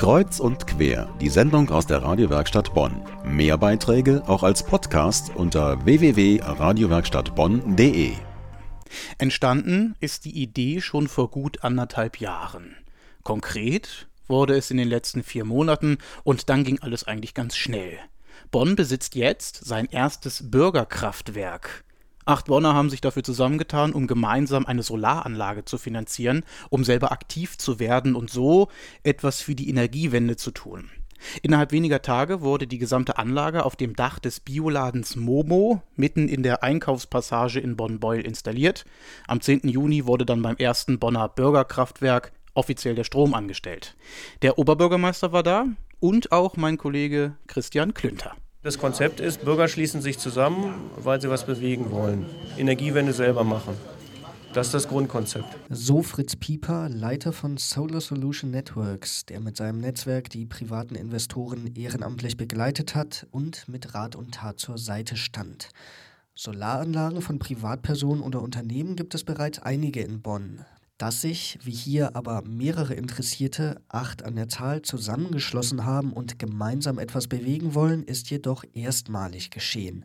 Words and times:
Kreuz 0.00 0.40
und 0.40 0.66
quer, 0.66 1.14
die 1.20 1.28
Sendung 1.28 1.68
aus 1.68 1.86
der 1.86 2.02
Radiowerkstatt 2.02 2.72
Bonn. 2.72 3.02
Mehr 3.22 3.58
Beiträge 3.58 4.22
auch 4.26 4.42
als 4.42 4.64
Podcast 4.64 5.30
unter 5.34 5.84
www.radiowerkstattbonn.de. 5.84 8.12
Entstanden 9.18 9.94
ist 10.00 10.24
die 10.24 10.42
Idee 10.42 10.80
schon 10.80 11.06
vor 11.06 11.30
gut 11.30 11.62
anderthalb 11.64 12.18
Jahren. 12.18 12.76
Konkret 13.24 14.08
wurde 14.26 14.56
es 14.56 14.70
in 14.70 14.78
den 14.78 14.88
letzten 14.88 15.22
vier 15.22 15.44
Monaten 15.44 15.98
und 16.24 16.48
dann 16.48 16.64
ging 16.64 16.78
alles 16.80 17.04
eigentlich 17.04 17.34
ganz 17.34 17.54
schnell. 17.54 17.98
Bonn 18.50 18.76
besitzt 18.76 19.16
jetzt 19.16 19.66
sein 19.66 19.84
erstes 19.84 20.50
Bürgerkraftwerk. 20.50 21.84
Acht 22.26 22.46
Bonner 22.46 22.74
haben 22.74 22.90
sich 22.90 23.00
dafür 23.00 23.22
zusammengetan, 23.22 23.92
um 23.92 24.06
gemeinsam 24.06 24.66
eine 24.66 24.82
Solaranlage 24.82 25.64
zu 25.64 25.78
finanzieren, 25.78 26.44
um 26.68 26.84
selber 26.84 27.12
aktiv 27.12 27.56
zu 27.56 27.78
werden 27.80 28.14
und 28.14 28.30
so 28.30 28.68
etwas 29.02 29.40
für 29.40 29.54
die 29.54 29.68
Energiewende 29.68 30.36
zu 30.36 30.50
tun. 30.50 30.90
Innerhalb 31.42 31.72
weniger 31.72 32.02
Tage 32.02 32.40
wurde 32.40 32.66
die 32.66 32.78
gesamte 32.78 33.18
Anlage 33.18 33.64
auf 33.64 33.76
dem 33.76 33.94
Dach 33.94 34.18
des 34.18 34.40
Bioladens 34.40 35.16
Momo 35.16 35.82
mitten 35.96 36.28
in 36.28 36.42
der 36.42 36.62
Einkaufspassage 36.62 37.60
in 37.60 37.76
Bonn-Beuel 37.76 38.22
installiert. 38.22 38.84
Am 39.26 39.40
10. 39.40 39.68
Juni 39.68 40.06
wurde 40.06 40.24
dann 40.24 40.42
beim 40.42 40.56
ersten 40.56 40.98
Bonner 40.98 41.28
Bürgerkraftwerk 41.28 42.32
offiziell 42.54 42.94
der 42.94 43.04
Strom 43.04 43.34
angestellt. 43.34 43.96
Der 44.42 44.58
Oberbürgermeister 44.58 45.32
war 45.32 45.42
da 45.42 45.66
und 46.00 46.32
auch 46.32 46.56
mein 46.56 46.78
Kollege 46.78 47.36
Christian 47.46 47.94
Klünter. 47.94 48.34
Das 48.62 48.78
Konzept 48.78 49.20
ist, 49.20 49.42
Bürger 49.42 49.68
schließen 49.68 50.02
sich 50.02 50.18
zusammen, 50.18 50.90
weil 50.96 51.18
sie 51.18 51.30
was 51.30 51.46
bewegen 51.46 51.90
wollen. 51.90 52.26
Energiewende 52.58 53.14
selber 53.14 53.42
machen. 53.42 53.74
Das 54.52 54.66
ist 54.66 54.74
das 54.74 54.88
Grundkonzept. 54.88 55.46
So 55.70 56.02
Fritz 56.02 56.36
Pieper, 56.36 56.90
Leiter 56.90 57.32
von 57.32 57.56
Solar 57.56 58.02
Solution 58.02 58.50
Networks, 58.50 59.24
der 59.24 59.40
mit 59.40 59.56
seinem 59.56 59.78
Netzwerk 59.78 60.28
die 60.28 60.44
privaten 60.44 60.94
Investoren 60.94 61.74
ehrenamtlich 61.74 62.36
begleitet 62.36 62.94
hat 62.94 63.26
und 63.30 63.66
mit 63.66 63.94
Rat 63.94 64.14
und 64.14 64.34
Tat 64.34 64.60
zur 64.60 64.76
Seite 64.76 65.16
stand. 65.16 65.70
Solaranlagen 66.34 67.22
von 67.22 67.38
Privatpersonen 67.38 68.22
oder 68.22 68.42
Unternehmen 68.42 68.94
gibt 68.94 69.14
es 69.14 69.24
bereits 69.24 69.58
einige 69.58 70.02
in 70.02 70.20
Bonn. 70.20 70.66
Dass 71.00 71.22
sich, 71.22 71.58
wie 71.62 71.70
hier 71.70 72.14
aber 72.14 72.42
mehrere 72.42 72.92
Interessierte, 72.92 73.80
acht 73.88 74.22
an 74.22 74.36
der 74.36 74.50
Zahl, 74.50 74.82
zusammengeschlossen 74.82 75.86
haben 75.86 76.12
und 76.12 76.38
gemeinsam 76.38 76.98
etwas 76.98 77.26
bewegen 77.26 77.74
wollen, 77.74 78.04
ist 78.04 78.28
jedoch 78.28 78.64
erstmalig 78.74 79.50
geschehen 79.50 80.04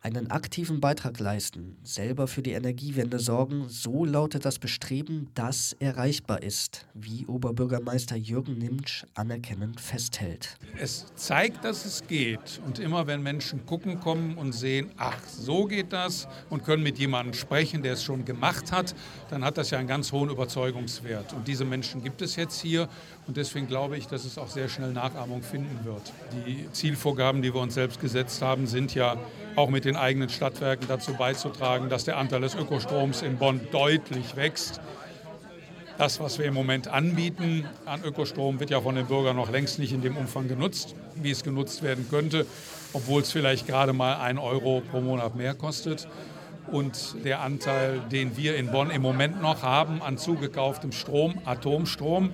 einen 0.00 0.30
aktiven 0.30 0.80
Beitrag 0.80 1.18
leisten, 1.18 1.76
selber 1.82 2.28
für 2.28 2.42
die 2.42 2.52
Energiewende 2.52 3.18
sorgen, 3.18 3.68
so 3.68 4.04
lautet 4.04 4.44
das 4.44 4.58
Bestreben, 4.58 5.30
das 5.34 5.74
erreichbar 5.80 6.42
ist, 6.42 6.86
wie 6.94 7.26
Oberbürgermeister 7.26 8.14
Jürgen 8.14 8.58
Nimtsch 8.58 9.04
anerkennend 9.14 9.80
festhält. 9.80 10.58
Es 10.78 11.06
zeigt, 11.16 11.64
dass 11.64 11.84
es 11.84 12.06
geht. 12.06 12.60
Und 12.64 12.78
immer 12.78 13.06
wenn 13.08 13.22
Menschen 13.22 13.66
gucken 13.66 13.98
kommen 13.98 14.36
und 14.36 14.52
sehen, 14.52 14.90
ach, 14.96 15.20
so 15.26 15.64
geht 15.64 15.92
das 15.92 16.28
und 16.50 16.64
können 16.64 16.84
mit 16.84 16.98
jemandem 16.98 17.34
sprechen, 17.34 17.82
der 17.82 17.94
es 17.94 18.04
schon 18.04 18.24
gemacht 18.24 18.70
hat, 18.70 18.94
dann 19.30 19.44
hat 19.44 19.58
das 19.58 19.70
ja 19.70 19.78
einen 19.78 19.88
ganz 19.88 20.12
hohen 20.12 20.30
Überzeugungswert. 20.30 21.32
Und 21.32 21.48
diese 21.48 21.64
Menschen 21.64 22.02
gibt 22.02 22.22
es 22.22 22.36
jetzt 22.36 22.60
hier. 22.60 22.88
Und 23.26 23.36
deswegen 23.36 23.66
glaube 23.66 23.96
ich, 23.96 24.06
dass 24.06 24.24
es 24.24 24.38
auch 24.38 24.50
sehr 24.50 24.68
schnell 24.68 24.92
Nachahmung 24.92 25.42
finden 25.42 25.84
wird. 25.84 26.12
Die 26.46 26.70
Zielvorgaben, 26.70 27.42
die 27.42 27.52
wir 27.52 27.60
uns 27.60 27.74
selbst 27.74 28.00
gesetzt 28.00 28.40
haben, 28.40 28.66
sind 28.68 28.94
ja 28.94 29.16
auch 29.56 29.70
mit 29.70 29.84
den 29.84 29.96
eigenen 29.96 30.28
Stadtwerken 30.28 30.86
dazu 30.86 31.14
beizutragen, 31.14 31.88
dass 31.88 32.04
der 32.04 32.18
Anteil 32.18 32.42
des 32.42 32.54
Ökostroms 32.54 33.22
in 33.22 33.38
Bonn 33.38 33.60
deutlich 33.72 34.36
wächst. 34.36 34.80
Das, 35.98 36.20
was 36.20 36.38
wir 36.38 36.44
im 36.44 36.52
Moment 36.52 36.88
anbieten 36.88 37.64
an 37.86 38.04
Ökostrom, 38.04 38.60
wird 38.60 38.68
ja 38.68 38.82
von 38.82 38.94
den 38.96 39.06
Bürgern 39.06 39.34
noch 39.34 39.50
längst 39.50 39.78
nicht 39.78 39.92
in 39.92 40.02
dem 40.02 40.18
Umfang 40.18 40.46
genutzt, 40.46 40.94
wie 41.14 41.30
es 41.30 41.42
genutzt 41.42 41.82
werden 41.82 42.06
könnte, 42.10 42.44
obwohl 42.92 43.22
es 43.22 43.32
vielleicht 43.32 43.66
gerade 43.66 43.94
mal 43.94 44.16
ein 44.16 44.38
Euro 44.38 44.82
pro 44.90 45.00
Monat 45.00 45.36
mehr 45.36 45.54
kostet. 45.54 46.06
Und 46.70 47.24
der 47.24 47.40
Anteil, 47.40 48.00
den 48.12 48.36
wir 48.36 48.56
in 48.56 48.70
Bonn 48.70 48.90
im 48.90 49.00
Moment 49.00 49.40
noch 49.40 49.62
haben 49.62 50.02
an 50.02 50.18
zugekauftem 50.18 50.92
Strom, 50.92 51.40
Atomstrom, 51.46 52.30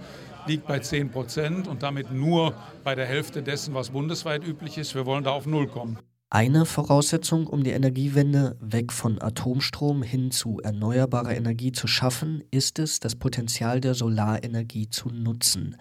liegt 0.47 0.67
bei 0.67 0.81
10 0.81 1.11
Prozent 1.11 1.69
und 1.69 1.85
damit 1.85 2.11
nur 2.11 2.55
bei 2.83 2.97
der 2.97 3.07
Hälfte 3.07 3.43
dessen, 3.43 3.75
was 3.75 3.91
bundesweit 3.91 4.45
üblich 4.45 4.77
ist. 4.77 4.97
Wir 4.97 5.07
wollen 5.07 5.23
da 5.23 5.31
auf 5.31 5.47
Null 5.47 5.69
kommen. 5.69 5.99
Eine 6.35 6.65
Voraussetzung, 6.65 7.47
um 7.47 7.63
die 7.63 7.73
Energiewende 7.73 8.57
weg 8.59 8.91
von 8.91 9.21
Atomstrom 9.21 10.03
hin 10.03 10.31
zu 10.31 10.61
erneuerbarer 10.61 11.37
Energie 11.37 11.73
zu 11.73 11.87
schaffen, 11.87 12.43
ist 12.51 12.79
es, 12.79 13.01
das 13.01 13.17
Potenzial 13.17 13.83
der 13.83 13.93
Solarenergie 13.93 14.89
zu 14.89 15.11
nutzen. 15.11 15.77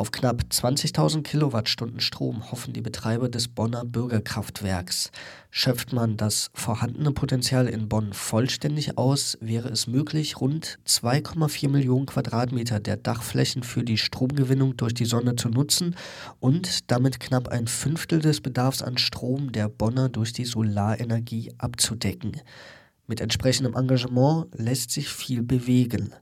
Auf 0.00 0.12
knapp 0.12 0.44
20.000 0.50 1.24
Kilowattstunden 1.24 2.00
Strom 2.00 2.50
hoffen 2.50 2.72
die 2.72 2.80
Betreiber 2.80 3.28
des 3.28 3.48
Bonner 3.48 3.84
Bürgerkraftwerks. 3.84 5.10
Schöpft 5.50 5.92
man 5.92 6.16
das 6.16 6.50
vorhandene 6.54 7.12
Potenzial 7.12 7.68
in 7.68 7.86
Bonn 7.86 8.14
vollständig 8.14 8.96
aus, 8.96 9.36
wäre 9.42 9.68
es 9.68 9.88
möglich, 9.88 10.40
rund 10.40 10.78
2,4 10.86 11.68
Millionen 11.68 12.06
Quadratmeter 12.06 12.80
der 12.80 12.96
Dachflächen 12.96 13.62
für 13.62 13.84
die 13.84 13.98
Stromgewinnung 13.98 14.74
durch 14.78 14.94
die 14.94 15.04
Sonne 15.04 15.36
zu 15.36 15.50
nutzen 15.50 15.94
und 16.38 16.90
damit 16.90 17.20
knapp 17.20 17.48
ein 17.48 17.66
Fünftel 17.66 18.20
des 18.20 18.40
Bedarfs 18.40 18.80
an 18.80 18.96
Strom 18.96 19.52
der 19.52 19.68
Bonner 19.68 20.08
durch 20.08 20.32
die 20.32 20.46
Solarenergie 20.46 21.52
abzudecken. 21.58 22.40
Mit 23.06 23.20
entsprechendem 23.20 23.76
Engagement 23.76 24.46
lässt 24.54 24.92
sich 24.92 25.10
viel 25.10 25.42
bewegen 25.42 26.14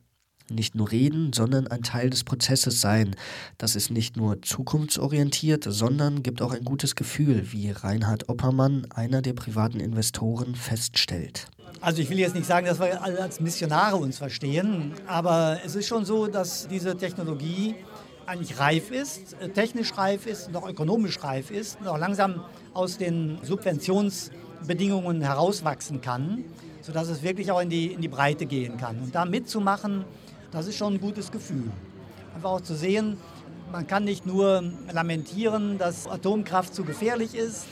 nicht 0.51 0.75
nur 0.75 0.91
reden, 0.91 1.33
sondern 1.33 1.67
ein 1.67 1.83
Teil 1.83 2.11
des 2.11 2.25
Prozesses 2.25 2.81
sein. 2.81 3.17
Das 3.59 3.77
ist 3.77 3.91
nicht 3.91 4.17
nur 4.17 4.43
zukunftsorientiert, 4.43 5.65
sondern 5.69 6.23
gibt 6.23 6.43
auch 6.43 6.53
ein 6.53 6.65
gutes 6.65 6.95
Gefühl, 6.95 7.53
wie 7.53 7.71
Reinhard 7.71 8.29
Oppermann, 8.29 8.87
einer 8.91 9.23
der 9.23 9.33
privaten 9.33 9.81
Investoren, 9.81 10.55
feststellt. 10.55 11.49
Also 11.81 12.03
ich 12.03 12.11
will 12.11 12.19
jetzt 12.19 12.35
nicht 12.35 12.47
sagen, 12.47 12.67
dass 12.67 12.81
wir 12.81 13.03
alle 13.03 13.21
als 13.21 13.41
Missionare 13.41 13.97
uns 13.97 14.19
verstehen, 14.19 14.93
aber 15.07 15.61
es 15.65 15.75
ist 15.75 15.87
schon 15.87 16.05
so, 16.05 16.27
dass 16.27 16.67
diese 16.69 16.97
Technologie 16.97 17.77
eigentlich 18.27 18.59
reif 18.59 18.91
ist, 18.91 19.37
technisch 19.55 19.97
reif 19.97 20.27
ist 20.27 20.55
auch 20.55 20.69
ökonomisch 20.69 21.23
reif 21.23 21.51
ist 21.51 21.79
auch 21.87 21.97
langsam 21.97 22.45
aus 22.75 22.99
den 22.99 23.39
Subventionsbedingungen 23.43 25.23
herauswachsen 25.23 26.01
kann, 26.03 26.45
sodass 26.83 27.09
es 27.09 27.23
wirklich 27.23 27.51
auch 27.51 27.61
in 27.61 27.71
die, 27.71 27.87
in 27.87 28.03
die 28.03 28.09
Breite 28.09 28.45
gehen 28.45 28.77
kann. 28.77 29.01
Und 29.01 29.15
da 29.15 29.25
mitzumachen, 29.25 30.05
das 30.51 30.67
ist 30.67 30.77
schon 30.77 30.95
ein 30.95 31.01
gutes 31.01 31.31
Gefühl. 31.31 31.71
Einfach 32.35 32.51
auch 32.51 32.61
zu 32.61 32.75
sehen, 32.75 33.17
man 33.73 33.87
kann 33.87 34.05
nicht 34.05 34.27
nur 34.27 34.63
lamentieren, 34.93 35.79
dass 35.79 36.07
Atomkraft 36.07 36.75
zu 36.75 36.85
gefährlich 36.85 37.35
ist 37.35 37.67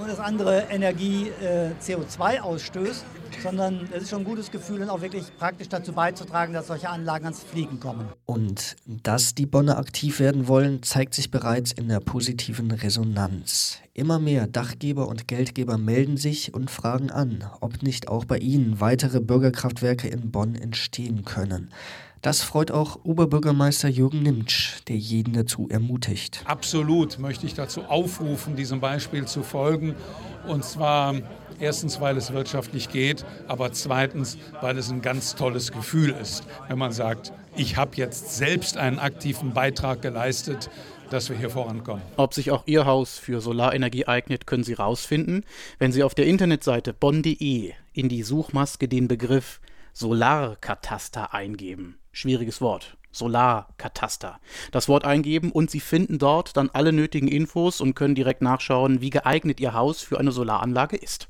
und 0.00 0.08
dass 0.08 0.20
andere 0.20 0.66
Energie 0.70 1.30
äh, 1.42 1.70
CO2 1.82 2.40
ausstößt, 2.40 3.04
sondern 3.42 3.88
es 3.92 4.04
ist 4.04 4.10
schon 4.10 4.20
ein 4.20 4.24
gutes 4.24 4.50
Gefühl 4.50 4.82
und 4.82 4.90
auch 4.90 5.00
wirklich 5.00 5.24
praktisch 5.38 5.68
dazu 5.68 5.92
beizutragen, 5.92 6.52
dass 6.52 6.68
solche 6.68 6.88
Anlagen 6.88 7.24
ans 7.24 7.42
Fliegen 7.42 7.80
kommen. 7.80 8.08
Und 8.26 8.76
dass 8.86 9.34
die 9.34 9.46
Bonner 9.46 9.78
aktiv 9.78 10.20
werden 10.20 10.48
wollen, 10.48 10.82
zeigt 10.82 11.14
sich 11.14 11.30
bereits 11.30 11.72
in 11.72 11.88
der 11.88 12.00
positiven 12.00 12.70
Resonanz. 12.70 13.78
Immer 13.92 14.20
mehr 14.20 14.46
Dachgeber 14.46 15.08
und 15.08 15.26
Geldgeber 15.26 15.76
melden 15.76 16.16
sich 16.16 16.54
und 16.54 16.70
fragen 16.70 17.10
an, 17.10 17.44
ob 17.60 17.82
nicht 17.82 18.06
auch 18.06 18.24
bei 18.24 18.38
ihnen 18.38 18.80
weitere 18.80 19.20
Bürgerkraftwerke 19.20 20.06
in 20.06 20.30
Bonn 20.30 20.54
entstehen 20.54 21.24
können. 21.24 21.70
Das 22.22 22.42
freut 22.42 22.70
auch 22.70 23.00
Oberbürgermeister 23.02 23.88
Jürgen 23.88 24.22
Nimtsch, 24.22 24.84
der 24.86 24.96
jeden 24.96 25.32
dazu 25.32 25.68
ermutigt. 25.70 26.42
Absolut 26.44 27.18
möchte 27.18 27.46
ich 27.46 27.54
dazu 27.54 27.82
aufrufen, 27.82 28.54
diesem 28.54 28.78
Beispiel 28.78 29.24
zu 29.24 29.42
folgen. 29.42 29.96
Und 30.46 30.64
zwar 30.64 31.16
erstens, 31.58 32.00
weil 32.00 32.16
es 32.16 32.32
wirtschaftlich 32.32 32.90
geht, 32.90 33.24
aber 33.48 33.72
zweitens, 33.72 34.38
weil 34.60 34.78
es 34.78 34.90
ein 34.90 35.02
ganz 35.02 35.34
tolles 35.34 35.72
Gefühl 35.72 36.10
ist, 36.10 36.44
wenn 36.68 36.78
man 36.78 36.92
sagt, 36.92 37.32
ich 37.56 37.76
habe 37.76 37.96
jetzt 37.96 38.36
selbst 38.36 38.76
einen 38.76 38.98
aktiven 38.98 39.52
Beitrag 39.52 40.02
geleistet, 40.02 40.70
dass 41.10 41.28
wir 41.28 41.36
hier 41.36 41.50
vorankommen. 41.50 42.02
Ob 42.16 42.34
sich 42.34 42.50
auch 42.50 42.62
Ihr 42.66 42.86
Haus 42.86 43.18
für 43.18 43.40
Solarenergie 43.40 44.06
eignet, 44.06 44.46
können 44.46 44.64
Sie 44.64 44.74
rausfinden, 44.74 45.44
wenn 45.78 45.92
Sie 45.92 46.02
auf 46.02 46.14
der 46.14 46.26
Internetseite 46.26 46.92
bonn.de 46.92 47.72
in 47.92 48.08
die 48.08 48.22
Suchmaske 48.22 48.88
den 48.88 49.08
Begriff 49.08 49.60
Solarkataster 49.92 51.34
eingeben. 51.34 51.98
Schwieriges 52.12 52.60
Wort. 52.60 52.96
Solarkataster. 53.12 54.38
Das 54.70 54.88
Wort 54.88 55.04
eingeben 55.04 55.50
und 55.50 55.70
Sie 55.70 55.80
finden 55.80 56.18
dort 56.18 56.56
dann 56.56 56.70
alle 56.70 56.92
nötigen 56.92 57.28
Infos 57.28 57.80
und 57.80 57.94
können 57.94 58.14
direkt 58.14 58.42
nachschauen, 58.42 59.00
wie 59.00 59.10
geeignet 59.10 59.58
Ihr 59.60 59.74
Haus 59.74 60.00
für 60.00 60.18
eine 60.18 60.32
Solaranlage 60.32 60.96
ist. 60.96 61.28